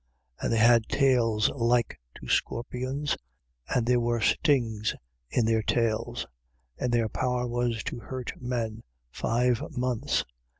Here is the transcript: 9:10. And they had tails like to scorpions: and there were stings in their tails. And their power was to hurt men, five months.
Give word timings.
9:10. 0.39 0.43
And 0.43 0.53
they 0.53 0.57
had 0.57 0.87
tails 0.89 1.49
like 1.49 1.99
to 2.15 2.27
scorpions: 2.27 3.15
and 3.67 3.85
there 3.85 3.99
were 3.99 4.19
stings 4.19 4.95
in 5.29 5.45
their 5.45 5.61
tails. 5.61 6.25
And 6.79 6.91
their 6.91 7.07
power 7.07 7.45
was 7.45 7.83
to 7.83 7.99
hurt 7.99 8.33
men, 8.41 8.81
five 9.11 9.61
months. 9.77 10.25